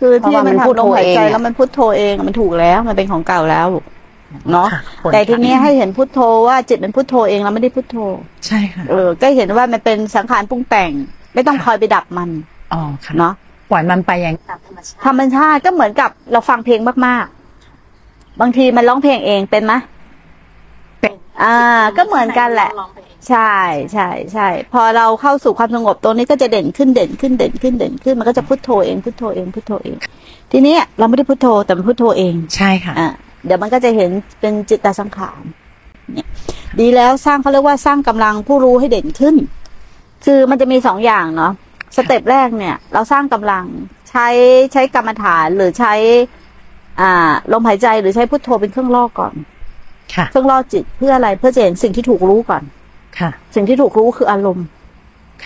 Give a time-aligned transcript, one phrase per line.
[0.00, 3.66] คือที่เพราะว่ามันมันพูดทำลมหายใจโทรเองอะแล้วมันพุทโธเองมันถูกแล้วมันเป็นของเก่าแล้ว
[4.52, 7.96] เนาะค่ะผลแต่ทีนี้ค่ะให้เห็นพุทโธว่าจิตมันพุทโธเองแล้วไม่ได้พุทโธ
[8.46, 10.90] ใช่ค่ะเออก็เห็นว่ามันเป็นสังขารปรุงแต่ง
[11.34, 12.30] ไม่ต้องค่ะคอยไปดับมัน
[12.72, 13.34] อ๋อค่ะเนาะ
[13.70, 19.72] ปล่อยมันไปอย่างตามธรรมชาติธรรมชาติก็เหมือนกับเราฟังเพลงมากๆ บางทีมันร้องเพลงเองเป็นไหม
[21.00, 21.54] เป็นอ่า
[21.96, 22.70] ก็เหมือนกันแหละ
[23.28, 23.54] ใช่
[23.92, 29.96] ใช่ใช่พอเราเข้าสู่ความสงบตรงนี้ก็จะเด่นขึ้นเด่นขึ้นเด่นขึ้นเด่นขึ้นมันก็จะพุทโธเองพุทโธเองพุทโธเอง
[30.52, 33.12] ทีนี้เราไม่ได้พุทโธแต่มันพุทโธเองใช่ค่ะอะ
[33.46, 35.40] เดี๋ยวมันก็จะเห็นเป็นจิตตสังขาร
[36.14, 36.28] เนี่ย
[36.80, 39.36] ดีแล้วสร้างเขาเรียกว่าสร้างกำลังผู้รู้ให้เด่นขึ้น
[40.24, 41.52] คือมันจะมีสองอย่างเนาะ
[41.96, 43.64] สเต็ปแรกเนี่ย เราสร้างกำลัง
[44.10, 44.26] ใช้
[44.72, 45.94] ใช้กรรมฐานหรือใช้
[47.00, 49.34] อ่า ลมหายใจหรือใช้พุทโธเป็นเครื่องล่อก่อน
[50.14, 52.62] ค่ะ เครื่องล่อจิตเพื่ออะไรเพื่อจะเห็นสิ่งที่ถูกรู้ก่อน
[53.18, 54.66] ค่ะ สิ่งที่ถูกรู้คืออารมณ์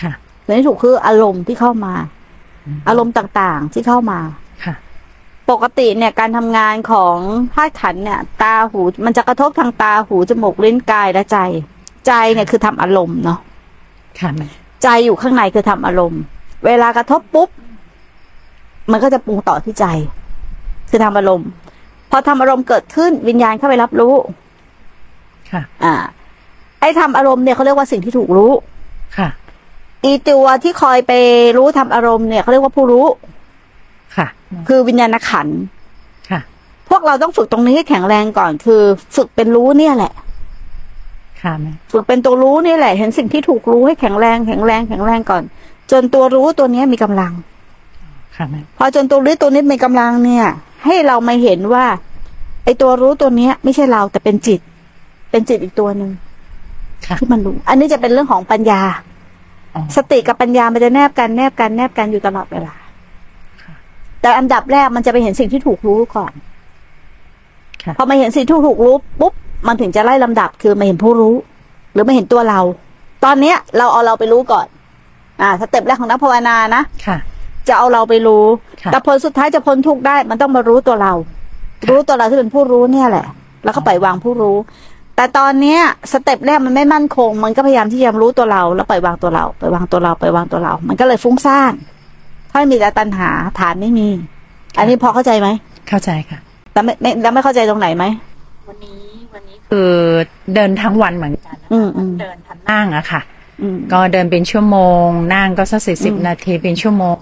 [0.01, 0.11] ค่ะ
[0.45, 1.93] สิ่งที่ถูกคืออารมณ์ที่เข้ามา
[2.87, 4.19] อารมณ์ต่างๆที่เข้ามา
[4.65, 4.75] ค่ะ
[5.49, 7.15] ปกติเนี่ยการทำงานของ
[7.53, 11.37] ธาตุขันธ์เนี่ย ตาหูมันจะกระทบทางตาหูจมูกลิ้นกายและใจ
[12.07, 13.39] ใจเนี่ยคือทำอารมณ์เนาะ
[14.19, 14.47] ค่ะแม่
[14.83, 16.21] ใจอยู่ข้างในคือทำอารมณ์
[16.65, 17.49] เวลากระทบปุ๊บ
[18.91, 19.85] มันก็จะปรุงต่อที่ใจ
[20.89, 21.49] คือทำอารมณ์
[22.09, 24.13] พอทำอารมณ์เกิดขึ้นวิญญาณเข้าไปรับรู้
[25.51, 28.51] ค่ะ อ่าไอ้ทำอารมณ์เนี่ยเขาเรียกว่าสิ่งที่ถูกรู้
[29.17, 29.29] ค่ะ
[30.03, 31.11] อีตัวที่คอยไป
[31.57, 33.05] รู้ทำอารมณ์เนี่ยเขาเรียกว่าผู้รู้
[34.17, 34.27] ค่ะ
[34.67, 35.59] คือวิญญาณขันธ์
[36.29, 36.41] ค่ะ
[36.89, 38.81] พวกเราต้องฝึกตรงนี้ให้แข็งแรงก่อน คือ
[39.15, 40.13] ฝึกเป็นรู้เนี่ยแหละ
[41.41, 45.43] ค่ะแม่ฝึกเป็นตัวรู้นี่แหละ เห็นสิ่งที่ถูกรู้ให้แข็งแรงแข็งแรงแข็งแรงก่อน
[45.91, 47.33] จนตัวรู้ตัวเนี้ยมีกำลัง
[48.35, 50.45] ค่ะแม่พอจนตัวรู้ตัวนี้มีกำลังเนี่ย
[50.85, 51.85] ให้เรามาเห็นว่า
[52.63, 54.59] ไอ้ตัวรู้ตัวเนี้ย ไม่ใช่เราแต่เป็นจิต
[55.31, 56.24] เป็นจิตอีกตัวหนึ่งค่ะ
[57.19, 58.81] ที่มันรู้อันนี้จะเป็นเรื่องของปัญญา
[59.75, 62.75] อ๋อสติกับปัญญามันจะแนบกันแนบกันแนบกันอยู่ตลอดเวลา
[63.63, 63.75] ค่ะ
[64.21, 66.33] แต่อันดับแรกมันจะไปเห็นสิ่งที่ถูกรู้ก่อน
[67.83, 69.33] ค่ะพอมาเห็นสิ่งที่ถูกรู้ปุ๊บ
[69.67, 71.35] มันถึงจะไล่ลำดับคือมาเห็นผู้รู้
[71.93, 72.59] หรือมาเห็นตัวเรา
[73.23, 74.65] ตอนเนี้ย เราเอาเราไปรู้ก่อน
[75.41, 77.17] อ่าสเต็ปแรกของนักภาวนานะค่ะ
[77.67, 78.45] จะเอาเราไปรู้
[78.81, 81.13] ค่ะแต่ผลสุดท้ายจะพ้นทุกข์ได้ มันต้องมารู้ตัวเรา
[81.89, 83.25] รู้ตัวเราที่เป็นผู้รู้เนี่ยแหละ
[83.63, 84.57] แล้วก็ปล่อยวางผู้รู้
[85.15, 85.81] แต่ตอนเนี้ย
[86.11, 91.73] สเต็ปแรกมันไม่มั่นคง มันก็พยายามที่จะรู้ตัวเรา แล้วปล่อยวางตัวเราปล่อยวางตัวเราปล่อยวางตัวเรา มันก็เลยฟุ้งซ่าน
[92.51, 94.09] ถ้าไม่มีแต่ตัณหาฐานไม่มี
[94.77, 95.47] อันนี้พอเข้าใจไหม
[95.89, 96.39] เข้าใจค่ะ
[96.73, 98.03] แล้วไม่ไม่แล้วไม่เข้าใจตรงไหนไหม
[98.67, 98.99] วันนี้
[99.33, 99.91] วันนี้คือ
[100.53, 103.21] เดินทั้งวันเหมือนกันนะคะอืมอืมเดินทันนั่งอะค่ะ
[103.61, 107.17] อืม ก็เดินเป็นชั่วโมง นั่งก็สักสี่สิบอืม นาทีเป็นชั่วโมง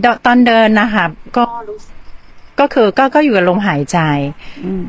[0.00, 1.04] เดตอนเดินนะคะ
[1.36, 1.94] ก็รู้สึก
[2.60, 3.98] ก็คือก็ก็อยู่กับลมหายใจ
[4.66, 4.84] อืม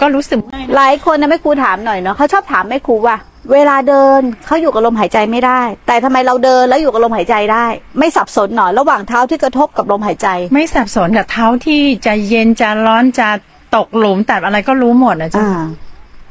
[0.00, 3.16] ก็รู้สึกง่ายหลายคนนะแม่ครูถามหน่อยเนาะเขาชอบถามแม่ครูว่า
[3.52, 7.66] เวลาเดินเขาอยู่กับลมหายใจไม่ได้ แต่ทำไมเราเดินแล้วอยู่กับลมหายใจได้
[7.98, 13.28] ไม่สับสนหน่อยระหว่างเท้าที่กระทบกับลมหายใจ ไม่สับสนกับเท้าที่จะเย็นจะร้อนจะ
[13.76, 15.62] ตกหลุมแต่อะไรก็รู้หมดนะจ๊ะ อ่า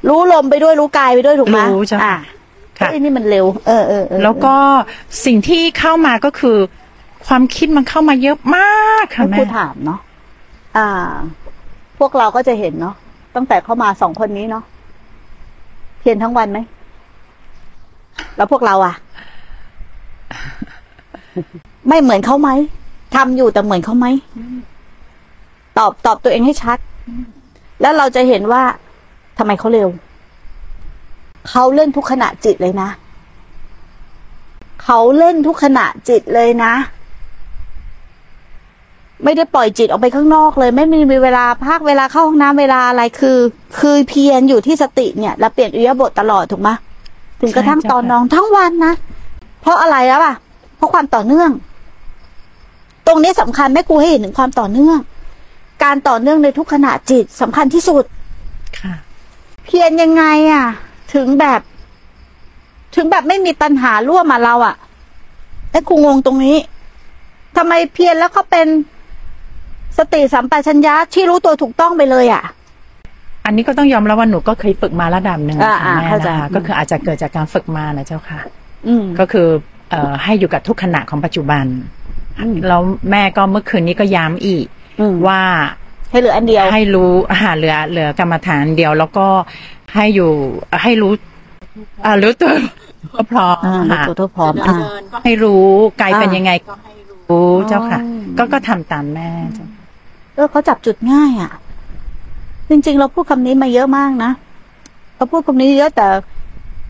[0.08, 2.16] รู้ลมไปด้วยรู้กายไปด้วยถูกไหมรู้จ้ะอ่า
[2.80, 4.56] ค่ะ เอ้ยนี่มันเร็วเออเออเออแล้วก็
[5.26, 6.58] สิ่งที่เข้ามาก็คือ
[7.28, 10.00] ความคิดมันเข้ามาเยอะมากค่ะแม่คแม่รูถามเนาะ
[10.78, 10.90] อ่า
[12.00, 12.96] พวกเราก็จะเห็นเนาะ
[13.38, 14.64] ตั้งแต่เข้ามาสองคนนี้เนาะ
[16.00, 16.60] เพียรทั้งวันไหม
[18.38, 18.94] แล้วพวกเราอะ
[21.88, 22.50] ไม่เหมือนเขาไหม
[23.16, 24.08] ทำอยู่แต่เหมือนเขาไหม
[25.78, 26.78] ตอบตอบตัวเองให้ชัด
[27.82, 28.64] แล้วเราจะเห็นว่า
[29.38, 29.90] ทำไมเขาเร็ว
[31.50, 32.90] เขาเล่นทุกขณะจิตเลยนะ
[34.84, 36.74] เขาเล่นทุกขณะจิตเลยนะ
[39.24, 43.38] ไม่ได้ปล่อยจิตออกไปข้างนอกเลย ไม่มีเวลาพักเวลาเข้าห้องน้ำเวลาอะไรคือ
[43.80, 46.70] คือเพียรอยู่ที่สติเนี่ยเราเปลี่ยนอิริยาบถตลอดถูกไหม
[47.42, 48.94] ถึงกระทั่งตอนนอนทั้งวันนะ
[49.62, 50.34] เพราะอะไรอะป่ะ
[50.78, 51.52] เพราะความต่อเนื่อง
[53.08, 55.00] ตรงนี้สำคัญแม่ครูให้เห็นถึงความต่อเนื่อง
[55.84, 58.04] การต่อเนื่องในทุกขณะจิตสำคัญที่สุด
[58.80, 58.94] ค่ะ
[59.66, 60.66] เพียรยังไงอะ
[61.14, 61.62] ถึงแบบ
[62.96, 64.76] ถึงแบบไม่มีตัณหาร่วมมาเราอะ
[65.72, 66.58] ไอ้ครูงงตรงนี้
[67.58, 68.68] ทำไมเพียรแล้วก็เป็น
[69.98, 72.44] สติสัมปชัญญะที่รู้ตัวถูกต้องไปเลยอะ
[73.46, 78.40] อันนี้ก็ต้องยอมรับว่าหนูก็เคยฝึกมาระดับหนึ่งอ่าค่ะอ่าแม่เข้าใจนะคะอืมก็คืออาจจะเกิดจากการฝึกมานะเจ้าค่ะ
[78.88, 79.48] อืมก็คือ
[79.92, 81.66] เอ่อให้อยู่กับทุกขณะของปัจจุบัน
[82.40, 84.66] อืมแล้วแม่ก็เมื่อคืนนี้ก็ย้ำอีก
[85.00, 85.42] อืมว่า
[86.12, 89.28] ให้เหลืออันเดียว ให้รู้อาหารเหลือเหลือกรรมฐานเดียวแล้วก็
[89.96, 90.32] ให้อยู่
[90.84, 91.14] ให้รู้
[92.06, 92.52] อ่ารู้ตัว
[93.16, 95.66] ก็พร้อมอ่าค่ะรู้ตัวพร้อมอ่าเดินก็ให้รู้
[96.02, 99.66] กายเป็นอ่ายัยังไงก็ให้รู้เจ้าค่ะอ๋อก็ก็ทำตามแม่เจ้า
[100.38, 101.52] เออเขาจับจุดง่ายอะ่ะ
[102.70, 104.32] จริง ๆ เราพูดคำนี้มาเยอะมากนะ
[105.16, 106.08] เราพูดคำนี้เยอะแต่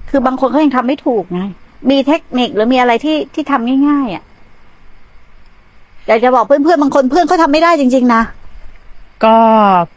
[0.09, 1.41] คือบางคนเขายังทำไม่ถูกไง
[1.89, 4.23] มีเทคนิคหรือมีอะไรที่ที่ทำง่ายๆอะ่ะ
[6.07, 8.21] อยากจะบอกเพื่อนๆบางคนเพื่อนเขาทำไม่ได้จริง ๆ นะ
[9.25, 9.38] ก็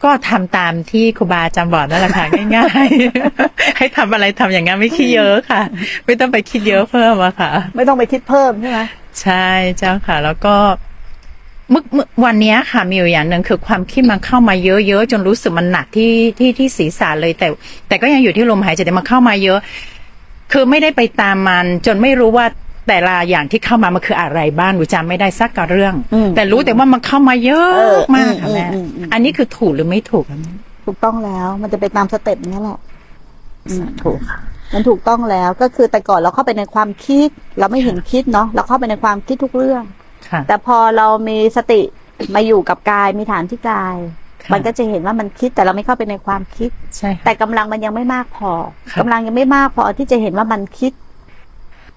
[0.03, 2.25] ก็ทำตามที่ครูบาอาจารย์บอกนั่นแหละค่ะ
[2.55, 5.61] ง่ายๆ ให้ทำอะไรทำอย่างงั้นไม่คิดเยอะค่ะ
[6.05, 8.79] ไม่ต้องไปคิดเยอะเพิ่มอะค่ะ ไม่ต้องไปคิดเพิ่มใช่ไหม
[9.21, 10.55] ใช่เจ้าค่ะ แล้วก็
[11.71, 17.47] เมื่อเมื่อวันเนี้ยค่ะมีอยู่อย่างหนึ่งคือความคิดมันเข้ามาเยอะๆจนรู้สึกมันหนักที่ที่ที่ศีรษะเลย แต่
[17.87, 19.59] แต่ก็ยังอยู่ที่ลมหายใจแต่มันเข้ามาเยอะ
[20.51, 22.45] คือไม่ได้ไปตามมัน จนไม่รู้ว่า
[22.87, 30.53] แต่ละอย่างที่เข้ามามันคืออะไรบ้างหนูจำไม่ได้สักกับเรื่องอืมแต่รู้แต่ว่ามันเข้ามาเยอะเออมากค่ะอืมแม่อืมอืมอันนี้คือถูกหรือไม่ถูกอะแม่
[30.85, 32.79] ถูกต้องแล้วมันจะไปตามสเต็ปนี้แหละ
[34.03, 34.39] ถูกค่ะ
[34.73, 37.29] มันถูกต้องแล้วก็คือแต่ก่อนเราเข้าไปในความคิด
[37.59, 39.83] เราไม่เห็นคิดเนาะเราเข้าไปในความคิดทุกเรื่อง
[40.31, 41.81] ค่ะแต่พอเรามีสติ
[42.35, 43.95] มาอยู่กับกายมีฐานที่กาย
[44.43, 48.51] ค่ะมันก็จะเห็นว่ามันคิดแต่เราไม่เข้าไปในความคิด ใช่ค่ะ แต่กำลังมันยังไม่มากพอ
[48.91, 50.91] ครับกำลังยังไม่มากพอที่จะเห็นว่ามันคิด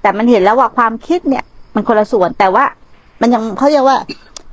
[0.02, 1.44] แต่มันเห็นแล้วว่าความคิดเนี่ย
[1.74, 2.64] มันคนละส่วนแต่ว่า
[3.20, 3.98] มันยังเขาเรียกว่า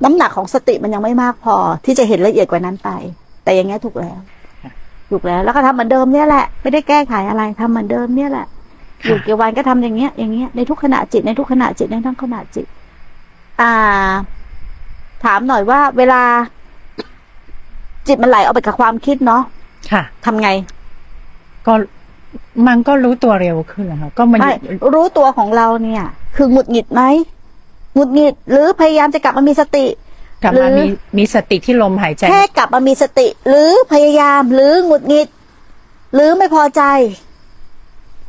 [0.04, 1.54] น้ำหนักของสติมันยังไม่มากพอ
[1.84, 2.90] ที่จะเห็นละเอียดกว่านั้นไป
[3.44, 4.18] แต่อย่างเงี้ยถูกแล้ว
[5.10, 8.46] ถูกแล้ว แล้วก็ทำเหมือนเดิมเนี่ยแหละไม่ได้แก้ไขอะไรทำเหมือนเดิมเนี่ยแหละ
[9.06, 12.66] อยู่กี่วันก็ทำอย่างเงี้ยอย่างเงี้ยในทุกขณะจิตในทุกขณะจิตในทั้งขณะจิต
[13.60, 13.72] อ่า
[15.24, 16.22] ถามหน่อยว่า เวลา
[18.06, 19.42] จิตมันไหลออกไปกับความคิดเนาะ
[19.92, 20.48] ค่ะทำไง
[21.66, 21.72] ก็
[22.66, 24.54] มันก็รู้ตัวเร็วขึ้นแล้วค่ะก็มันใช่
[24.94, 26.04] รู้ตัวของเราเนี่ย
[26.36, 27.02] คือหงุดหงิดไหม
[27.94, 29.86] หงุดหงิด หรือพยายามจะกลับมามีสติ
[30.42, 30.86] กลับมาหรือมี
[31.18, 35.28] มีสติที่ลมหายใจแค่กลับมามีสติ หรือพยายาม หรือหงุดหงิด
[36.14, 36.82] หรือไม่พอใจ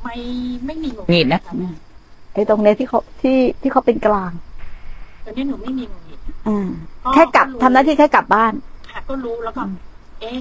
[0.03, 0.15] ไม่
[0.65, 1.69] ไม่มีหงุดหงิดนะคะแม่
[2.33, 4.31] ไอ้ตรงเนี้ยที่เขาที่ที่เขาเป็นกลาง
[5.25, 6.67] ตอนนี้หนูไม่มีหงุดหงิดอ่า
[7.05, 8.53] อ๋อแค่กลับก็รู้ทำหน้าที่แค่กลับบ้าน
[8.91, 9.61] ค่ะก็รู้แล้วก็
[10.21, 10.37] เอ๊ะ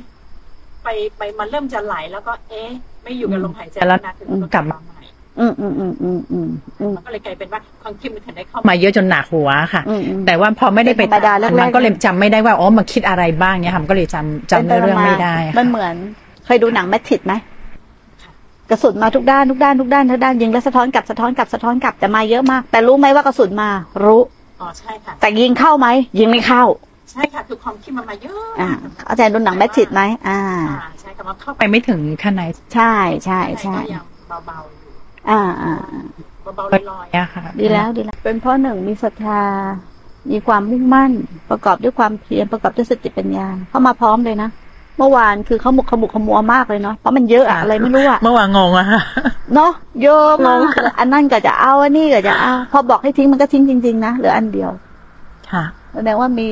[0.82, 0.88] ไป
[1.18, 2.70] ไปมันเริ่มจะไหลแล้วก็ เอ๊ะ
[3.02, 5.02] ไม่อยู่กับลมหายใจแล้วนะถึงอืมก็กลับมาใหม่
[5.40, 6.48] อืมอืมอืมอืมอืม
[6.80, 15.94] อืมมันก็เลยกลายเป็นว่าความคิดมันถึงได้เข้ามาเยอะจนหนักหัวค่ะอืมอืมแต่ว่าพอไม่ได้ไปเป็นธรรมดาแรกๆมันก็เลยจำไม่ได้ว่าอ๋อมันคิดอะไรบ้างเนี่ยค่ะมันก็เลยจำจำเนื้อเรื่องไม่ได้มันค่ะเหมือน
[16.46, 17.34] เคยดูหนังแมทริกซ์ไหม
[18.70, 23.68] กระสุนมาทุกด้านทุกด้านทุกด้านทุกด้านยิงแล้วสะท้อนกลับสะท้อนกลับสะท้อนกลับแต่มาเยอะมาก แต่รู้ไหมว่ากระสุนมา
[24.04, 24.20] รู้
[24.62, 25.88] อ๋อใช่ค่ะแต่ยิงเข้าไหม
[26.18, 26.64] ยิงไม่เข้า
[27.12, 28.70] ใช่ค่ะคือความคิดมันมาเยอะอ่า
[29.08, 32.42] อาจารย์ดูหนังแมทริกซ์ไหมอ่า อ่าใช่ค่ะมันเข้าไปไม่ถึงข้างใน
[32.74, 32.94] ใช่
[33.24, 34.04] ใช่ใช่ใช่ก็ยัง
[34.46, 34.90] เบาๆอยู่
[35.30, 36.04] อ่าอ่าอ่า
[36.56, 39.42] เบาๆลอยอะค่ะดีแล้วดีแล้ว เป็นเพราะหนึ่งมีศรัทธา
[40.30, 41.12] มีความมุ่งมั่น
[41.50, 44.48] ประกอบด้วยความเพียรประกอบด้วยสติปัญญา เข้ามาพร้อมเลยนะ
[44.98, 49.02] เมื่อวานคือเขาหมกขมุกขมัวมากเลยเนาะเพราะมันเยอะอะอะไรไม่รู้อะเมื่อวานงงอะค่ะ
[49.54, 49.72] เนาะ
[50.02, 54.70] เยอะมากอันนั่นก็จะเอาอันนี้ก็จะเอาพอบอกให้ทิ้งมันก็ทิ้งจริง ๆ นะเหลืออันเดียว
[55.52, 56.48] ค่ะแสดงว่ามี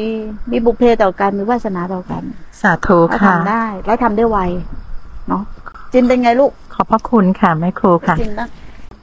[0.50, 2.22] มีบุพเพต่อกันมีวาสนาต่อกัน
[2.62, 4.38] สาธุแล้วค่ะทำได้ แล้วทำได้ไว
[5.28, 5.42] เนาะ
[5.92, 8.46] จินเป็นไงลูก ขอบพระคุณค่ะแม่ครูค่ะจินนะ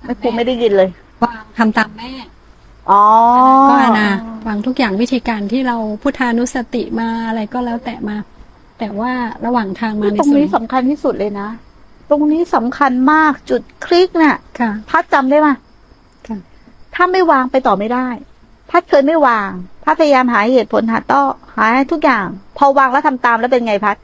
[0.04, 0.90] ไม่ครูไม่ได้ยินเลย
[1.24, 2.10] วางทำตามแม่
[2.90, 3.04] อ๋อ
[3.70, 4.10] ก็อานา
[4.48, 8.18] วางทุกอย่างวิธีการที่เราพุทธานุสติมาอะไรก็แล้วแต่มา
[8.80, 9.12] แต่ว่า
[9.46, 11.50] ระหว่างทางมาในตรงส่วนนี้สำคัญที่สุดเลยนะ
[12.10, 15.48] ตรงนี้สำคัญมากจุดคลิกน่ะค่ะพัดจำได้ไหม
[16.28, 16.38] ค่ะ
[16.96, 18.08] ถ้าไม่วางไปต่อไม่ได้
[18.70, 19.50] พัดเคยไม่วาง
[19.84, 21.24] พัดพยายามหาเหตุผลหาต้อ
[21.56, 22.26] หาทุกอย่าง
[22.58, 23.98] พอวางแล้วทำตามแล้วเป็นไงพัด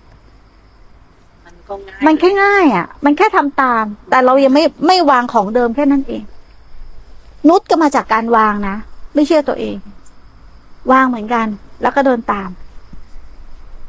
[0.70, 6.24] ๆมันก็ง่ายมันแค่ง่ายอะ มันแค่ทำตาม แต่เรายังไม่ไม่วางของเดิมแค่นั้นเอง
[7.48, 8.76] นุชก็มาจากการวางนะ
[9.16, 9.78] ไม่เชื่อตัวเอง
[10.92, 11.48] วางเหมือนกัน
[11.82, 12.50] แล้วก็เดินตาม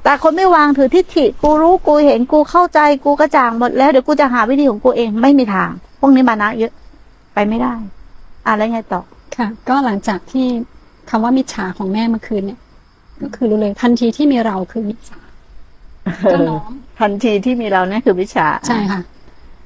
[0.05, 5.71] แต่คนไม่วางถือทิฏฐิกูรู้กูเห็นกูเข้าใจกูกระจ่างหมดแล้วเดี๋ยวกูจะหาวิธีของกูเองไม่มีทาง
[6.01, 6.73] พวกนี้มานะเยอะ
[7.35, 7.75] ไปไม่ได้
[8.47, 9.03] อะแล้วไงต่อ
[9.37, 10.47] ค่ะ ก็หลังจากที่
[11.11, 12.61] คำว่ามิจฉาของแม่เมื่อคืนเนี่ย
[13.23, 15.21] ก็คือรู้เลยทันทีที่มีเราคือมิจฉา
[16.33, 16.71] ก็น้อม
[17.01, 19.01] ทันทีที่มีเราเนี่ยคือวิชาใช่ค่ะ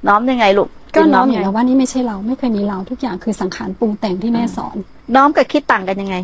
[0.07, 4.75] น้อมยังไงลูกก็น้อมอยัย่างไงแล้วว่านี่ไม่ใช่เราไม่เคยมีเราทุกอย่างคือสังขารปรุงแต่งที่แม่สอน
[5.15, 6.15] น้อมกับคิดต่างกันยังไง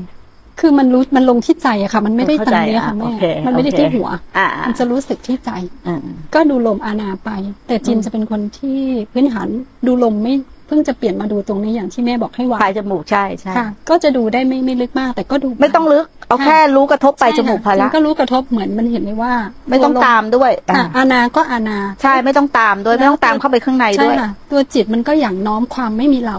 [0.59, 5.51] คือมันรู้มันลงที่ใจอะค่ะ มันไม่ได้เข้าตรใจงนี้อะค่ะแม่โอเคมันไม่ได้โอเคที่หัวอ่ามันจะรู้สึกที่ใจ
[5.87, 5.97] อ่า
[6.33, 7.29] ก็ดูลมอานาไป
[7.67, 8.79] แต่จินจะเป็นคนที่
[9.11, 9.47] พื้นฐาน
[9.87, 10.35] ดูลมไม่
[10.67, 19.33] เพิ่งจะเปลี่ยนมาดูตรงนี้อย่างที่แม่บอกให้วางปลายจมูกใช่ใช่ค่ะก็จะดูได้ไม่ไม่ลึกมาก แต่ก็ดูไม่ต้องลึก เอาแค่รู้กระทบไปใช่จมูกพอค่ะละจินก็รู้กระทบเหมือนมันเห็นเลยว่า
[19.69, 26.37] ไม่ต้องวลตามด้วยค่ะอะอานาก็อานา ใช่ไม่ต้องตามด้วยไม่ต้องตามเข้าไปข้างในใช่ด้วยค่ะตัวจิตมันก็อย่างน้อมความไม่มีเรา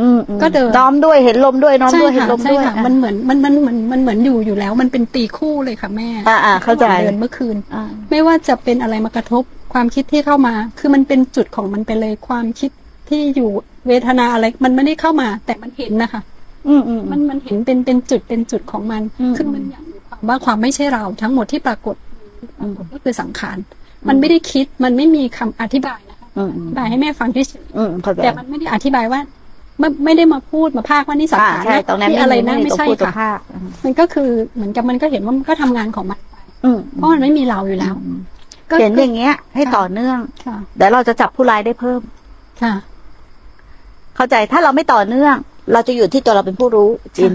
[0.00, 12.70] อืมอืมก็เดิน น้อมด้วยเห็นลมด้วยน้อมใช่ด้วยเห็นค่ะลมใช่ด้วยค่ะ อะ มันเหมือนมันมันเหมือนมันเหมือนอยู่อยู่แล้ว มันเป็นตีคู่เลยค่ะแม่อ่าอ่าเข้าใจเดินเมื่อคืน อ่า ไม่ว่าจะเป็นอะไรมากระทบความคิดที่เข้ามา คือมันเป็นจุดของมันไปเลยความคิด
[13.08, 13.50] ที่อยู่
[13.88, 16.22] เวทนาอะไร มันไม่ได้เข้ามา แต่มันเห็นนะคะ
[16.68, 21.96] อืมอืมอืมัมนมันเห็นเป็นเป็นจุดเป็นจุดของมันอืมคือมันอย่างมีความว่าความไม่ใช่เราทั้งหมดที่ปรากฏ
[22.60, 23.56] อืม ก็คือสังขาร
[24.08, 29.20] มันไม่ได้คิดมันไม่มีคำอธิบายนะคะอืมอือมธิบายให้แม่ฟังเฉยอืมเข้าใจๆแต่มันไม่ได้อธิบายว่า
[29.78, 36.18] ไม่ไม่ได้มาพูดมาพากว่านี่สังอ่าขารใช่นะตรงนั้นที่ไม่อะไรมีนะไม่มีไม่ตัวใช่พูดตัวค่ะภาคอืมมันก็คือเหมือนกับมันก็เห็นว่ามันก็ทำงานของมัน
[36.64, 37.94] อืมเพราะมันไม่มีเราอยู่แล้ว
[38.70, 42.00] ก็เห็นอย่างเงี้ย ให้ต่อเนื่องค่ะเดี๋ยวเราจะจับผู้ร้ายได้เพิ่ม
[42.62, 42.74] ค่ะ
[44.16, 45.36] เข้าใจถ้าเราไม่ต่อเนื่อง
[45.72, 47.32] เราจะอยู่ที่ตัวเราเป็นผู้รู้จิน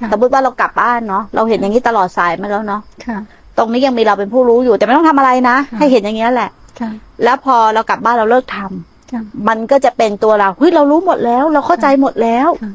[0.00, 3.18] ค่ะสมมติว่าเรากลับบ้านเนาะเราเห็นอย่างนี้ตลอดสายมาแล้วเนาะค่ะ
[3.58, 6.90] ตรงนี้ยังมีเราเป็นผู้รู้อยู่ แต่ไม่ต้องทำอะไรนะค่ะให้เห็นอย่างเงี้ยแหละค่ะ
[7.24, 8.99] แล้วพอเรากลับบ้านเราเลิกทำค่ะ
[9.48, 12.72] มันก็จะเป็นตัวเราเฮ้ยเรารู้หมดแล้ว เราเข้าใจหมดแล้วค่ะ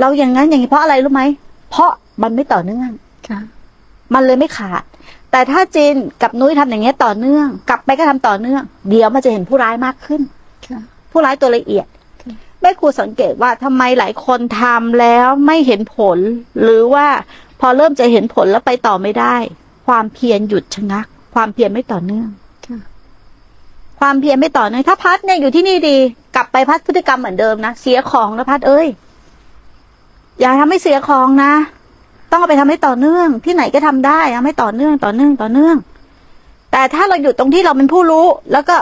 [0.00, 1.22] เราอย่างนั้นอย่างนี้เพราะอะไรรู้ไหม
[1.70, 1.90] เพราะ
[2.22, 2.90] มันไม่ต่อเนื่อง
[3.28, 3.40] ค่ะ
[4.14, 4.82] มันเลยไม่ขาด
[5.30, 10.20] แต่ถ้าจินกับนุ้ยทำอย่างเงี้ยต่อเนื่อง กลับไปก็ทำต่อเนื่อง เดี๋ยวมันจะเห็นผู้ร้ายมากขึ้น
[10.66, 11.86] ค่ะผู้ร้ายตัวละเอียด
[12.22, 16.18] ค่ะแม่ครูสังเกตว่าทำไมหลายคนทำแล้วไม่เห็นผล
[16.62, 17.06] หรือว่า
[17.60, 19.36] พอเริ่มจะเห็นผลแล้วไปต่อไม่ได้
[19.86, 22.43] ความเพียรหยุดชะงัก ความเพียรไม่ต่อเนื่องค่ะ
[24.04, 25.96] ความเพียรไม่ต่อเนื่องถ้าพัดเนี่ยอยู่ที่นี่ดี
[26.36, 28.86] กลับไปพัดพฤติกรรมเหมือนเดิมนะเสียของนะพัดเอ้ย
[30.40, 31.52] อย่าทำให้เสียของนะ
[32.30, 35.76] ต้องเอาไปทำให้ต่อเนื่อง ที่ไหนก็ทำได้ทำให้ต่อเนื่องต่อเนื่องต่อเนื่อง
[36.72, 38.76] แต่ถ้าเราหยุดตรงที่เราเป็นผู้รู้ แล้วก็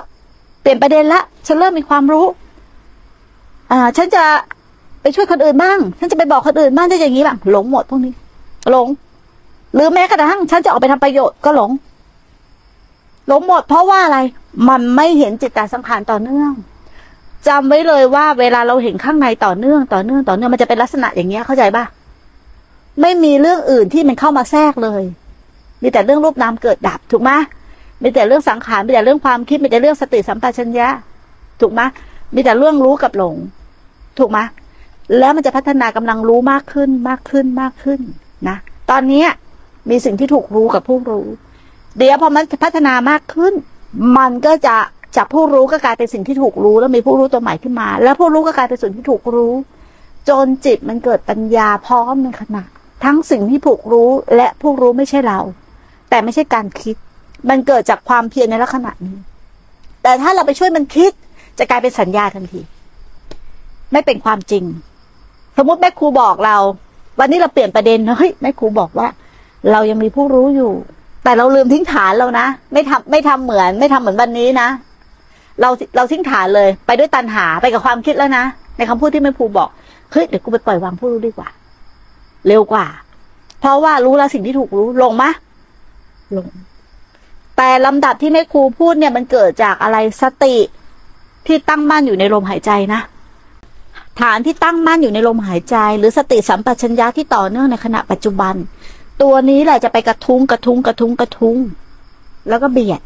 [0.62, 2.26] เปลี่ยนประเด็นละฉันเริ่มมีความรู้
[3.72, 4.24] อ่า ฉันจะ
[5.02, 8.12] ไปช่วยคนอื่นบ้าง ฉันจะไปบอกคนอื่นบ้างจะอย่างนี้บ้างหลงหมดพวกนี้
[8.70, 8.88] หลง
[9.74, 11.70] หรือแม้กระทั่งฉันจะออกไปทำประโยชน์ก็หลง
[13.30, 14.18] ลงหมดเพราะว่าอะไร
[14.68, 16.52] มันไม่เห็นจิตตสังขารต่อเนื่อง
[17.48, 21.84] จำไว้เลยว่าเวลาเราเห็นข้างในต่อเนื่องต่อเนื่องต่อเนื่องมันจะเป็นลักษณะอย่างเงี้ยเข้าใจปะ
[23.00, 25.02] ไม่มีเรื่องอื่นที่มันเข้ามาแทรกเลย
[25.82, 27.30] มีแต่เรื่องรูปนามเกิดดับถูกไหม
[28.02, 30.88] มีแต่เรื่องสังขารมีแต่เรื่องความคิดมีแต่เรื่องสติสัมปชัญญะ
[31.60, 31.80] ถูกไหม
[32.34, 33.36] มีแต่เรื่องรู้กับหลง
[34.18, 34.38] ถูกไหม
[35.18, 38.00] แล้วมันจะพัฒนากำลังรู้มากขึ้นมากขึ้นมากขึ้น
[38.48, 38.56] นะ
[38.90, 39.24] ตอนนี้
[39.90, 41.26] มีสิ่งที่ถูกรู้กับผู้รู้
[41.96, 43.54] เดี๋ยวพอมันพัฒนามากขึ้น
[44.18, 44.76] มันก็จะ
[45.16, 49.52] จากผู้รู้ก็กลายเป็นสิ่งที่ถูกรู้ แล้วมีผู้รู้ตัวใหม่ขึ้นมา แล้วผู้รู้ก็กลายเป็นสิ่งที่ถูกรู้
[50.28, 52.64] จนจิตมันเกิดปัญญาพร้อมในขณะ
[53.04, 55.40] ทั้งสิ่งที่ถูกรู้และผู้รู้ไม่ใช่เรา
[56.11, 56.96] แต่ไม่ใช่การคิด
[57.49, 59.16] มันเกิดจากความเพียรในลักษณะนี้
[60.02, 61.12] แต่ถ้าเราไปช่วยมันคิด
[61.58, 62.61] จะกลายเป็นสัญญาทันที
[63.92, 64.64] ไม่เป็นความจริง
[65.56, 66.56] สมมติแม่ครูบอกเรา
[67.18, 69.08] วันนี้เราเปลี่ยนประเด็นเฮ้ยแม่ครูบอกว่า
[69.70, 70.72] เรายังมีผู้รู้อยู่
[71.24, 74.68] แต่เราลืมทิ้งฐานเรานะไม่ทำไม่ทำเหมือน ไม่ทำเหมือนวันนี้นะ
[75.60, 78.44] เราเราทิ้งฐานเลย ไปด้วยตัณหาไปกับความคิดแล้วนะ
[78.76, 79.68] ในคำพูดที่แม่ครูบอก
[80.12, 81.48] เฮ้ยเดี๋ยวกูไปปล่อยวางผู้รู้ดีกว่า
[82.46, 82.86] เร็วกว่า
[83.60, 85.30] เพราะว่ารู้แล้วสิ่งที่ถูกรู้ลงมะ
[86.36, 86.46] ลง
[87.56, 90.56] แต่ลำดับที่แม่ครูพูดเนี่ยมันเกิดจากอะไรสติ
[91.46, 93.00] ที่ตั้งมั่นอยู่ในลมหายใจนะ
[94.20, 98.54] ฐานที่ตั้งมั่นอยู่ในลมหายใจ หรือสติสัมปชัญญะที่ต่อเนื่องในขณะปัจจุบัน
[99.21, 101.57] ตัวนี้แหละจะไปกระทุ้งกระทุ้งกระทุ้งกระทุ้ง
[102.49, 103.00] แล้วก็เบียด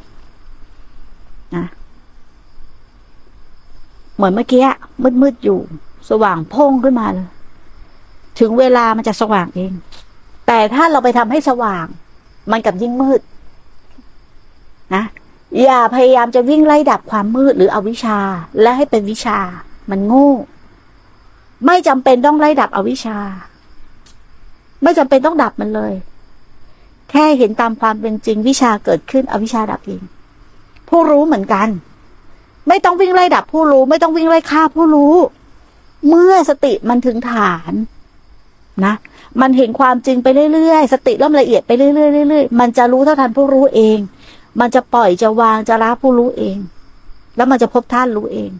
[1.56, 1.66] นะ
[4.16, 4.64] เหมือนเมื่อกี้
[5.02, 5.58] มืดมืดอยู่
[6.10, 7.28] สว่างพ่งขึ้นมาเลย
[8.38, 9.72] ถึงเวลามันจะสว่างเอง
[10.46, 11.86] แต่ถ้าเราไปทำให้สว่าง
[12.50, 13.20] มันกลับยิ่งมืด
[14.94, 15.04] นะ
[15.62, 18.18] อย่าพยายามจะวิ่งไล่ดับความมืดหรืออวิชชา
[18.60, 19.38] และให้เป็นวิชา
[19.90, 20.32] มันโง่
[21.66, 23.18] ไม่จำเป็นต้องไล่ดับอวิชชา
[24.82, 25.92] ไม่จำเป็นต้องดับมันเลย
[27.10, 30.02] แค่เห็นตามความเป็นจริงวิชาเกิดขึ้นอวิชาดับเอง
[30.88, 31.68] ผู้รู้เหมือนกัน
[32.68, 35.14] ไม่ต้องวิ่งไล่ดับผู้รู้ ไม่ต้องวิ่งไล่ฆ่าผู้รู้
[36.08, 37.72] เมื่อสติมันถึงฐาน
[38.84, 38.94] นะ
[39.40, 41.90] มันเห็นความจริงไปเรื่อยๆ สติเริ่มละเอียดไปเรื่อ
[42.24, 43.98] ยๆเรื่อยๆมันจะรู้เท่าทันผู้รู้เอง
[44.60, 46.56] มันจะปล่อยจะวางจะละผู้รู้เอง
[47.36, 48.50] แล้วมันจะพบท่านรู้เอง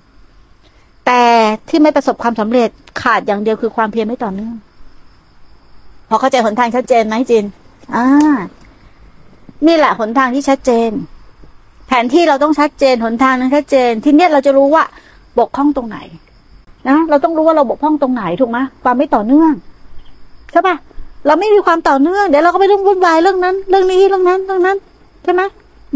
[1.07, 1.23] แต่
[1.69, 2.71] ที่ไม่ประสบความสำเร็จ
[3.03, 4.55] ขาดอย่างเดียวคือความเพียรไม่ต่อเนื่อง
[6.09, 7.45] พอเข้าใจหนทางชัดเจนไหมจิน
[7.95, 8.07] อ่า
[9.67, 10.91] นี่แหละหนทางที่ชัดเจน
[11.87, 14.83] แผนที่เราต้องชัดเจนหนทางนั้นชัดเจน ทีเนี้ยเราจะรู้ว่า
[15.39, 15.99] บกพร่องตรงไหน
[16.89, 19.53] นะเราต้องรู้ว่าเราบกพร่องตรงไหนถูกไหมความไม่ต่อเนื่อง
[20.53, 20.77] ใช่ปะ
[21.27, 24.77] เราไม่มีความต่อเนื่องเดี๋ยวเราก็ไปเรื่องวุ่นวายเรื่องนั้น เรื่องนี้เรื่องนั้นเรื่องนั้น
[25.25, 25.43] ใช่ไหม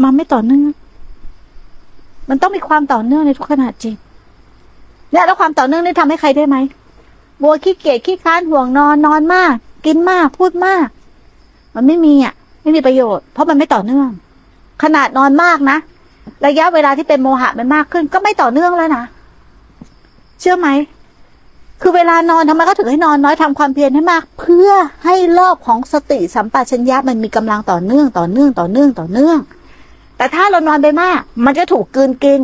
[0.03, 0.61] มันไม่ต่อเนื่อง
[2.29, 3.97] มันต้องมีความต่อเนื่องในทุกขณะจิต
[5.11, 6.57] เนี่ยแล้วความต่อเนื่องนี่ทำให้ใครได้ไหม
[7.41, 9.53] บัวขี้เกียจขี้ค้านห่วงนอนนอนมาก
[9.85, 10.87] กินมากพูดมาก
[11.75, 14.09] มันไม่มีอะ ไม่มีประโยชน์ เพราะมันไม่ต่อเนื่อง
[14.83, 15.77] ขนาดนอนมากนะ
[16.45, 19.03] ระยะเวลาที่เป็นโมหะมันมากขึ้น ก็ไม่ต่อเนื่องแล้วนะ
[20.39, 20.67] เชื่อไหม
[21.81, 24.69] คือเวลานอนทำไมก็ถึงให้นอนน้อยทำความเพียรให้มาก เพื่อ
[25.05, 29.37] ให้รอบของสติสัมปชัญญะมันมีกำลังต่อเนื่องต่อเนื่องต่อเนื่องต่อเนื่อง
[30.17, 32.41] แต่ถ้าเรานอนไปมาก มันจะถูกกืนกิน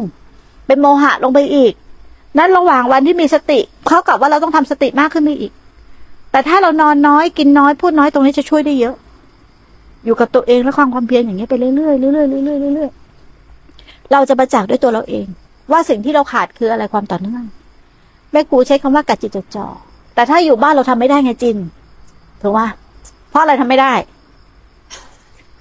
[0.68, 1.74] เป็นโมหะลงไปอีก
[2.38, 5.52] นั้นระหว่างวันที่มีสติเท่ากับว่าเราต้องทำสติมากขึ้นไปอีก
[6.38, 8.96] แต่ถ้าเรานอนน้อยกินน้อยพูดน้อยตรงนี้จะช่วยได้เยอะ
[10.06, 15.26] อยู่กับตัวเองและความความเพียรอย่างเงี้ยไปเรื่อยๆเรื่อยๆเรื่อยๆเรื่อยๆเราจะประจักษ์ด้วยตัวเราเอง
[15.72, 17.44] ว่าสิ่งที่เราขาดคืออะไรความต่อเนื่อง
[18.32, 19.68] แม่ครูใช้คำว่ากัดจิตจดจ่อ
[20.16, 21.58] แต่ถ้าอยู่บ้านเราทำไม่ได้ไงจิน
[22.42, 22.60] ถูกไหม
[23.30, 23.94] เพราะอะไรทำไม่ได้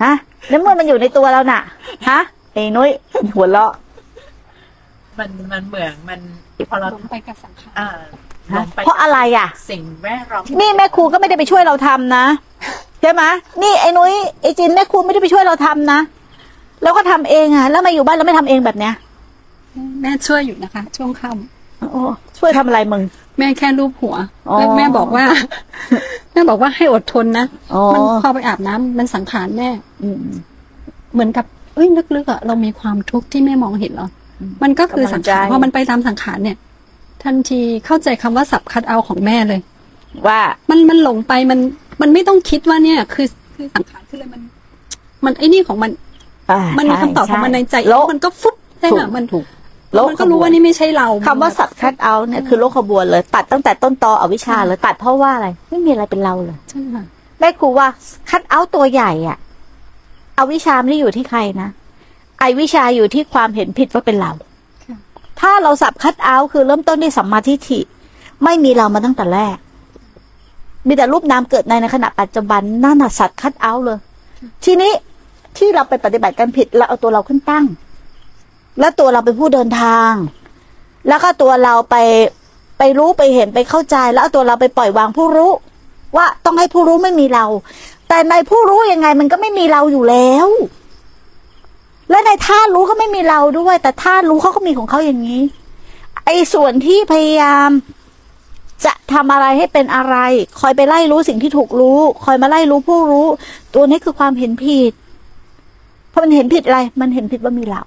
[0.03, 0.13] ฮะ
[0.49, 1.61] แล้วเมื่อมันอยู่ในตัวเราน่ะ
[2.09, 2.19] ฮะ
[2.53, 2.91] ไอ้นุ้ย
[3.35, 3.73] หัวเราะ
[5.19, 6.21] มันมันเหมือนมัน
[6.71, 7.89] พอเราลงไปกับสังขารอ่า
[8.55, 12.25] ลฮะงไปเพราะอะไรอะ สิ่งแวดล้อมนี่แม่ครูก็ไม่ได้ไปช่วยเราทำนะ
[13.03, 13.23] ใช่ไหม
[13.63, 16.01] นี่ไอ้นุ้ยไอ้จินแม่ครูไม่ได้ไปช่วยเราทำนะ
[16.83, 18.95] แล้วก็ทำเองอะ แล้วมาอยู่บ้านเราไม่ทำเองแบบเนี้ย
[20.01, 21.29] แม่ช่วยอยู่นะคะ ช่วงค่
[21.93, 22.03] โอ้
[22.39, 24.17] ช่วยทำอะไรมึงำแม่แค่รูปหัว
[24.49, 25.25] อ๋อ แล้วแม่บอกว่า
[26.33, 29.69] แม่บอกว่าให้อดทนนะอ๋อมันพอไปอาบน้ำมันสังขารแม่
[30.03, 30.25] อืม
[31.13, 34.09] เหมือนกับเอ้ยลึกๆอะเรามีความทุกข์ที่แม่มองเห็นเหรอ
[34.41, 36.57] อมมันก็คือสังขารกำลังใจ พอมันไปตามสังขารเนี่ย
[37.25, 39.61] ทันทีเข้าใจคำว่าสับคัดเอาของแม่เลย
[40.27, 41.59] ว่ามันมันหลงไปมัน
[42.01, 44.41] มันไม่ต้องคิดว่าเนี่ย คือคือสังขารคืออะไรมัน
[45.25, 45.91] มันไอ้นี่ของมัน
[46.51, 49.45] อ่ามันมีคำตอบของมันในใจโลแล้วกมันก็ฟุบใช่ถูไหมกมันถูก
[50.09, 57.05] มันก็รู้ว่านี่ไม่ใช่เราคำว่าสัตว์คัดเอาเนี่ยคือโลกขบวนเลย ตัดตั้งแต่ต้นตออวิชชาเลยตัดเพราะว่าอะไร ไม่มีอะไรเป็นเราเลยใช่ค่ะ
[57.39, 57.87] แม่ครูว่า
[58.31, 59.39] คัดเอาตัวใหญ่อะ
[60.39, 61.69] อวิชชาไม่ได้อยู่ที่ใครนะ
[62.41, 64.49] ไอวิชาอยู่ที่ความเห็นผิดว่าเป็นเราค่ะ
[65.49, 67.81] ถ้าเราสับคัดเอาคือเริ่มต้นด้วยสัมมาทิฏฐิ
[68.45, 69.57] ไม่มีเรามาตั้งแต่แรก
[70.87, 73.99] มีแต่รูปนามเกิดในในขณะปัจจุบันนั่นน่ะสัตว์คัดเอาเลย
[74.65, 74.93] ทีนี้
[75.57, 77.65] ที่เราไปปฏิบัติกันผิดเราเอาตัวเราขึ้นตั้ง
[78.81, 80.13] แล้วตัวเราเป็นผู้เดินทาง
[81.09, 81.97] แล้วก็ตัวเราไป
[82.79, 85.51] ไปรู้ไปเห็นไปเข้าใจ แล้วเอาตัวเราไปปล่อยวางผู้รู้
[86.17, 87.45] ว่าต้องให้ผู้รู้ไม่มีเรา
[88.09, 90.49] แต่ในผู้รู้ยังไงมันก็ไม่มีเราอยู่แล้ว
[92.11, 95.43] และในท่ารู้ก็ไม่มีเราด้วย แต่ท่ารู้เขาก็มีของเขาอย่างนี้
[96.25, 97.71] ไอ้ส่วนที่พยายาม
[98.85, 100.17] จะทำอะไรให้เป็นอะไร
[100.61, 103.27] คอยไปไล่รู้สิ่งที่ถูกรู้ คอยมาไล่รู้ผู้รู้
[103.75, 104.93] ตัวนี้คือความเห็นผิด
[106.11, 107.83] เพราะมันเห็นผิดอะไร มันเห็นผิดว่ามีเรา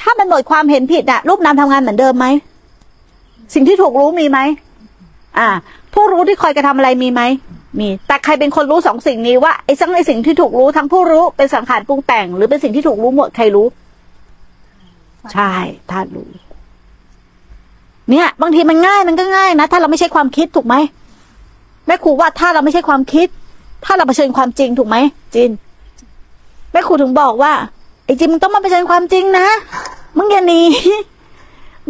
[0.00, 2.26] ถ้ามันหมดความเห็นผิดอะรูปนามทำงานเหมือนเดิมไหม
[3.54, 4.38] สิ่งที่ถูกรู้มีไหม
[5.38, 5.48] อ่า
[5.94, 7.22] ผู้รู้ที่คอยกระทำอะไรมีไหม
[7.80, 13.66] มี แต่ใครเป็นคนรู้สองสิ่งนี้ว่าไอ้ทั้งในสิ่งที่ถูกรู้ทั้งผู้รู้เป็นสังขารปรุงแต่ง หรือเป็นสิ่งที่ถูกรู้หมดใครรู้
[15.32, 15.52] ใช่
[15.90, 16.28] ท่านรู้
[18.10, 20.74] เนี่ย บางทีมันง่ายมันก็ง่ายนะถ้าเราไม่ใช่ความคิดถูกไหม
[21.86, 23.28] แม่ครูว่าถ้าเราไม่ใช่ความคิด
[23.84, 24.96] ถ้าเราเผชิญความจริงถูกไหม
[25.34, 25.50] จิน
[26.72, 27.52] แม่ครูถึงบอกว่า
[28.04, 29.48] ไอ้จินมึงต้องมาเผชิญความจริงนะ
[30.16, 30.62] มึงอย่าหนี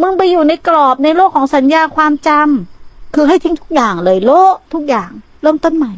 [0.03, 5.11] มึงไปอยู่ในกรอบในโลกของสัญญาความจำคือให้ทิ้งทุกอย่างเลยโลกทุกอย่าง
[5.43, 5.93] เริ่มต้นใหม่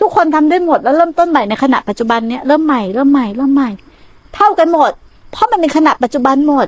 [0.00, 3.70] ทุกคนทำได้หมดแล้วเริ่มต้นใหม่ในขณะปัจจุบันเนี้ยเริ่มใหม่เริ่มใหม่เริ่มใหม่
[4.34, 4.90] เท่ากันหมด
[5.30, 6.66] เพราะมันเป็นขณะปัจจุบันหมด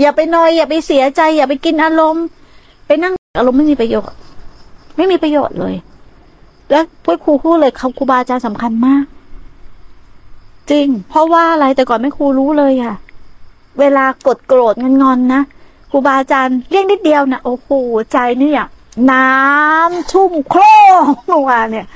[0.00, 2.24] อย่าไปนอย อย่าไปเสียใจ อย่าไปกินอารมณ์
[2.86, 4.16] ไปนั่งอารมณ์ไม่มีประโยชน์
[4.96, 5.74] ไม่มีประโยชน์เลย
[6.70, 9.04] แล้วพูดครูพูดเลยครูบาอาจารย์สำคัญมาก
[10.70, 12.94] จริง เพราะว่าอะไรแต่ก่อนไม่ครูรู้เลยอะ
[13.80, 15.42] เวลากดโกรธงอนๆนะ
[15.90, 17.68] ครูบาอาจารย์เรียกนิดเดียวนะโอ้โห
[18.12, 18.62] ใจเนี่ย
[19.10, 20.62] น้ำชุ่มโคล
[21.00, 21.86] งลงมาเนี่ย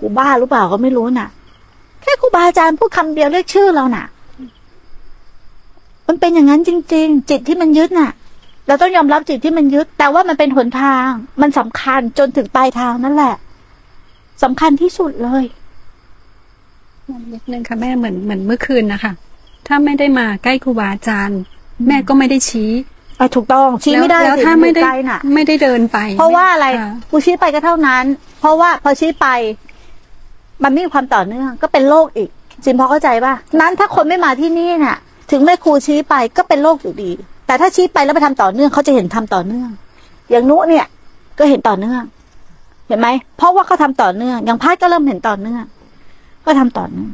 [0.00, 1.28] กูบ้าหรือเปล่าก็ไม่รู้น่ะ
[2.02, 4.04] แค่ครูบาอาจารย์พูดคำเดียวเรียกชื่อเราน่ะ
[6.06, 8.10] มันเป็นอย่างนั้นจริง ๆ จิตที่มันยึดน่ะ
[8.66, 11.08] เราต้องยอมรับจิตที่มันยึด แต่ว่ามันเป็นหนทาง
[11.40, 13.34] มันสำคัญจนถึงปลายทางนั่นแหละ
[14.42, 15.44] สำคัญที่สุดเลย
[17.32, 19.12] นิดนึงค่ะแม่เหมือนเหมือนเมื่อคืนนะคะ
[19.66, 21.40] ถ้าไม่ได้มาใกล้ครูบาอาจารย์
[21.86, 22.70] แม่ก็ไม่ได้ชี้
[23.20, 28.04] อะถูกต้องชี้ไม่ได้แล้วสิถ้าไม่ได้อยู่ใกล้น่ะ ไม่ได้เดินไป เพราะว่าอะไรค่กูชี้ไปก็เท่านั้น
[28.40, 29.26] เพราะว่าพอชี้ไป
[30.62, 32.28] มันไม่มีความต่อเนื่อง ก็เป็นโรคอีก
[32.64, 34.98] จินพอเข้าใจป่ะนั้นถ้าคนไม่มาที่นี่น่ะ
[35.30, 37.10] ถึงแม่ครูชี้ไปก็เป็นโรคอยู่ดี
[37.46, 39.68] แต่ถ้าชี้ไปแล้วไปทำต่อเนื่องเขาจะเห็นทำต่อเนื่อง
[40.30, 40.86] อย่างนุเนี่ย
[41.38, 42.02] ก็เห็นต่อเนื่อง
[42.88, 45.64] เห็นไหมเพราะว่าเขาทำต่อเนื่อง อย่างพัดก็เริ่มเห็นต่อเนื่อง
[46.46, 47.10] ก็ทำต่อเนื่อง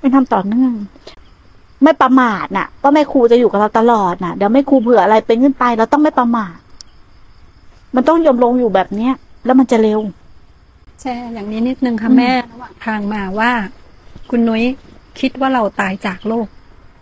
[0.00, 0.72] เป็นทำต่อเนื่อง
[1.82, 6.56] ไม่ประมาทน่ะว่าแม่ครูจะอยู่กับเราตลอดน่ะ เดี๋ยวแม่ครูเผื่ออะไรเป็นขึ้นไปเราต้องไม่ประมาท
[7.94, 10.00] มันต้องยอมลงอยู่แบบเนี้ย แล้วมันจะเร็ว
[11.00, 13.52] แช่อย่างนี้นิดนึงค่ะอืมแม่ระหว่างทางมาว่า
[14.30, 14.64] คุณนุ้ย
[15.20, 16.46] คิดว่าเราตายจากโลก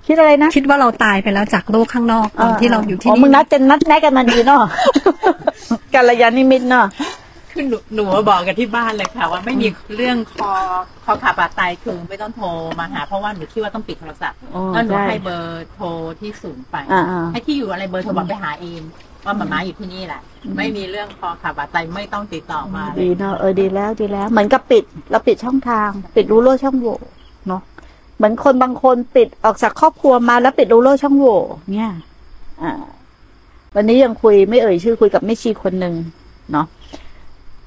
[0.07, 4.63] คิดอะไรนะ คิดว่าเราตายไปแล้วจากโลกข้างนอกตอนที่เราอยู่ที่มึงนี่นัดจะนัดแนะกันมาดีเนาะ
[5.95, 6.87] กัลยาณมิตรเนาะ
[7.55, 10.51] คือหนูหนูบอกกันที่บ้านเลยค่ะว่าไม่มีเรื่องคอ
[11.05, 15.87] คอขาบาดตายคือไม่ต้องโทรมาหา เพราะว่าหนูคิดว่าต้องปิดโทรศัพท์อ๋อแล้วหนูใช่ให้เบอร์โทร
[16.21, 18.81] ที่ศูนย์ไปอ่าๆ ให้ที่อยู่อะไรเบอร์โทรบอกไปหาเอง
[19.25, 26.99] ว่าหมาม้าอยู่ที่นี่แหละอืมไม่มีเรื่องคอขาบาดตายไม่ต้องติดต่อมาเลดียเนาะเออดีแล้วดีแล้ว เหมือนกับปิดเราปิดช่องทาง ปิดรูโล่ช่องโหว่
[27.49, 27.63] เนาะ
[28.17, 31.41] เหมือนคนบางคนปิดออกจากครอบครัวมาแล้วปิดรูโล่ช่องโหว่
[31.73, 31.91] เนี่ย
[32.63, 32.73] อ่า
[33.77, 35.95] วันนี้ยังคุยไม่เอ่ยชื่อคุยกับแม่ชีคนหนึ่ง
[36.53, 36.67] เนาะ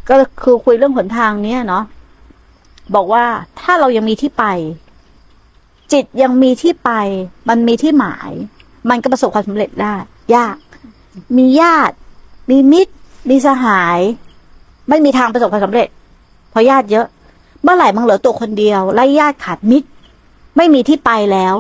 [0.10, 1.84] ก็คือคุยเรื่องหนทางเนี้ยเนาะ
[2.96, 3.24] บอกว่า
[3.60, 4.46] ถ้าเรายังมีที่ไป
[5.94, 6.92] จิตยังมีที่ไป
[7.50, 8.32] มันมีที่หมาย
[8.90, 9.96] มันก็ประสบความสำเร็จได้
[10.36, 10.56] ยาก
[11.38, 11.96] มีญาติ
[12.50, 12.94] มีมิตร
[13.30, 14.00] มีสหาย
[14.90, 15.88] ไม่มีทางประสบความสำเร็จ
[16.52, 17.08] เพราะญาติเยอะ
[17.64, 19.88] เมื่อไหร่มึงเหลือตัวคนเดียวไล่ญาติขาดมิตร
[20.58, 21.54] ไม่มีที่ไปแล้ว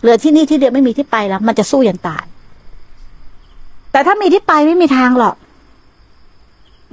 [0.00, 2.24] เหลือที่นี่ที่เดียวไม่มีที่ไปแล้ว มันจะสู้ยันตาย
[3.92, 5.34] แต่ถ้ามีที่ไปไม่มีทางหรอก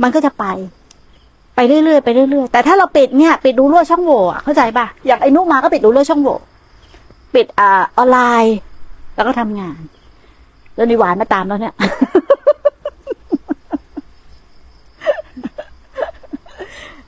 [0.01, 0.45] มันก็จะไป
[1.55, 6.37] ไปเรื่อยๆไปเรื่อยๆแต่ถ้าเราปิดเนี่ยปิดรูรั่วช่องโหว่อะเข้าใจป่ะอย่างไอ้นุกมาก็ปิดรูรั่วช่องโหว่
[7.35, 8.57] ปิดอ่าออนไลน์
[9.15, 9.79] แล้วก็ทำงาน
[10.75, 11.73] แล้วนี่หวานมาตามแล้วเนี่ย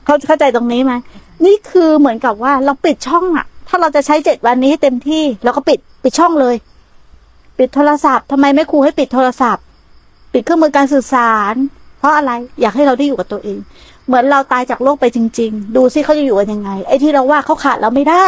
[0.06, 0.94] เขาเข้าใจตรงนี้ไหม
[1.46, 6.56] นี่คือเหมือนกับว่าเราปิดช่องอะถ้าเราจะใช้เจ็ดวันนี้ให้เต็มที่เราก็ปิดปิดช่องเลย
[7.60, 9.64] ปิดโทรศัพท์ทำไมไม่ครูให้ปิดโทรศัพท์
[10.34, 11.54] ปิดเครื่องมือการสื่อสาร
[12.00, 12.32] เพราะอะไร
[12.62, 13.58] อยากให้เราได้อยู่กับตัวเอง
[14.08, 18.26] เหมือนเราตายจากโลกไปจริง ๆ ดูซิเขาจะอยู่กันยังไง ไอ้ที่เราว่าเขาขาดเราไม่ได้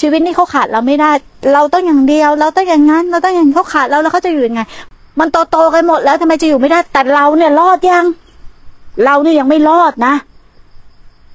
[0.00, 1.10] ชีวิตนี้เขาขาดเราไม่ได้
[1.52, 4.60] เราต้องอย่างเดียว เราต้องอย่างนั้น เราต้องอย่างนี้เขาขาดเราแล้วเขาจะอยู่ยังไง
[5.20, 8.04] มันโตโตๆกันหมดแล้วทำไมจะอยู่ไม่ได้ แต่เราเนี่ยรอดยัง
[9.04, 10.14] เราเนี่ยยังไม่รอดนะ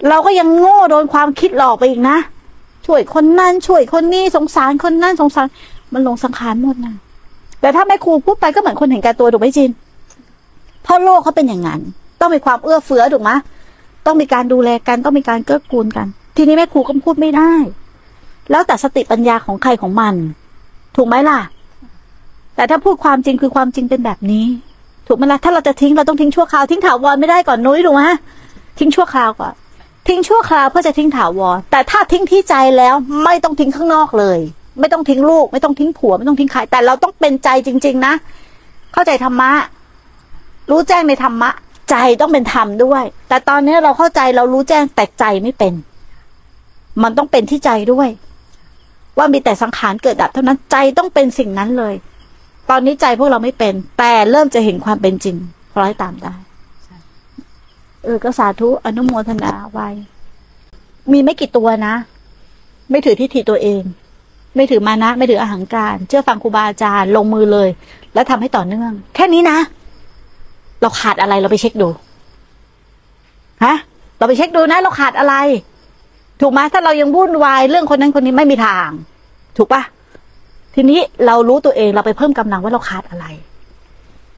[0.10, 2.18] เราก็ยังโง่โดนความคิดหลอกไปอีกนะ
[2.86, 5.48] ช่วยคนนั้นช่วยคนนี้สงสารคนนั้นสงสาร
[5.94, 6.96] มันลงสังขารหมดนะ
[7.62, 9.72] แต่ถ้าแม่ครูพูดไปก็เหมือนคนเห็นแก่ตัวถูกไหมจิน
[10.84, 11.80] เพราะโลกเขาเป็นอย่างนั้น
[12.20, 13.32] ต้องมีความเอื้อเฟื้อถูกไหม
[14.06, 17.54] ต้องมีการดูแลกันต้องมีการเกื้อกูลกัน ทีนี้แม่ครูก็พูดไม่ได้
[18.52, 20.14] แล้วแต่สติปัญญาของใครของมัน
[20.96, 21.40] ถูกไหมล่ะ
[22.56, 24.46] แต่ถ้าพูดความจริงคือความจริงเป็นแบบนี้
[25.08, 28.04] ถูกไหมล่ะถ้าเราจะทิ้งเราต้องทิ้งชั่วคราวทิ้งถาวรไม่ได้ก่อนนุ้ยถูกไหม
[28.80, 29.54] ทิ้งชั่วคราวก่อน
[30.08, 34.40] ทิ้งชั่วคราวเพื่อจะทิ้งถาวรแต่ถ้าทิ้งที่ใจแล้วไม่ต้องทิ้งข้างนอกเลย
[34.80, 38.14] ไม่ต้องทิ้งลูก ไม่ต้องทิ้งผัว ไม่ต้องทิ้งใครแต่เราต้องเป็นใจจริง ๆ นะ
[38.94, 39.52] เข้าใจธรรมะ
[40.70, 41.50] รู้แจ้งในธรรมะ
[41.90, 45.74] ใจต้องเป็นธรรมด้วย แต่ตอนนี้เราเข้าใจเรารู้แจ้งแต่ใจไม่เป็น
[47.04, 48.10] มันต้องเป็นที่ใจด้วย
[49.18, 51.94] ว่ามีแต่สังขารเกิดดับเท่านั้นใจต้องเป็นสิ่งนั้นเลย
[52.70, 55.36] ตอนนี้ใจพวกเราไม่เป็น แต่เริ่มจะเห็นความเป็นจริง
[55.80, 56.34] ร้อยตามได้
[58.04, 59.90] เออก็สาธุอนุโมทนาไว้
[61.12, 61.96] มีไม่กี่ตัวนะ
[62.92, 63.82] ไม่ถือทิฏฐิตัวเอง
[64.56, 67.70] ไม่ถือมานะ ไม่ถืออาหังการ เชื่อฟังครูบาอาจารย์ลงมือเลย
[68.14, 69.58] แล้วทำให้ต่อเนื่อง แค่นี้นะ
[70.82, 71.88] เราขาดอะไรเราไปเช็คดู
[73.64, 73.76] ฮะ
[74.18, 75.36] เราไปเช็คดูนะ เราขาดอะไร
[76.42, 78.90] ถูกไหมถ้าเรายังวุ่นวายเรื่องคนนั้นคนนี้ไม่มีทาง
[79.58, 79.82] ถูกปะ
[80.76, 83.26] ทีนี้เรารู้ตัวเองเราไปเพิ่มกำลังว่าเราขาดอะไร